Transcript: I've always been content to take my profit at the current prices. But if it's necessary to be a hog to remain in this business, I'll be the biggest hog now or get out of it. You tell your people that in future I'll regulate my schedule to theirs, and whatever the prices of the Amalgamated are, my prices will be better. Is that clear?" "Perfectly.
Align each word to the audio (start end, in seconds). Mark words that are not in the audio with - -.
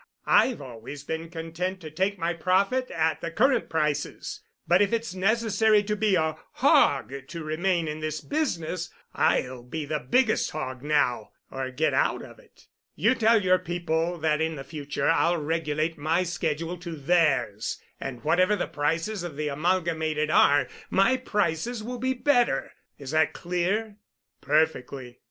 I've 0.25 0.61
always 0.63 1.03
been 1.03 1.29
content 1.29 1.79
to 1.81 1.91
take 1.91 2.17
my 2.17 2.33
profit 2.33 2.89
at 2.89 3.21
the 3.21 3.29
current 3.29 3.69
prices. 3.69 4.41
But 4.67 4.81
if 4.81 4.91
it's 4.91 5.13
necessary 5.13 5.83
to 5.83 5.95
be 5.95 6.15
a 6.15 6.37
hog 6.53 7.13
to 7.27 7.43
remain 7.43 7.87
in 7.87 7.99
this 7.99 8.19
business, 8.19 8.89
I'll 9.13 9.61
be 9.61 9.85
the 9.85 9.99
biggest 9.99 10.49
hog 10.49 10.81
now 10.81 11.29
or 11.51 11.69
get 11.69 11.93
out 11.93 12.23
of 12.23 12.39
it. 12.39 12.65
You 12.95 13.13
tell 13.13 13.43
your 13.43 13.59
people 13.59 14.17
that 14.17 14.41
in 14.41 14.57
future 14.63 15.07
I'll 15.07 15.37
regulate 15.37 15.99
my 15.99 16.23
schedule 16.23 16.77
to 16.79 16.95
theirs, 16.95 17.79
and 17.99 18.23
whatever 18.23 18.55
the 18.55 18.65
prices 18.65 19.21
of 19.21 19.35
the 19.37 19.49
Amalgamated 19.49 20.31
are, 20.31 20.67
my 20.89 21.15
prices 21.15 21.83
will 21.83 21.99
be 21.99 22.15
better. 22.15 22.73
Is 22.97 23.11
that 23.11 23.33
clear?" 23.33 23.97
"Perfectly. 24.41 25.19